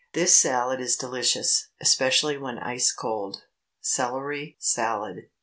This 0.13 0.35
salad 0.35 0.81
is 0.81 0.95
delicious, 0.95 1.67
especially 1.79 2.35
when 2.35 2.57
ice 2.57 2.91
cold. 2.91 3.43
CELERY 3.81 4.55
SALAD. 4.57 5.29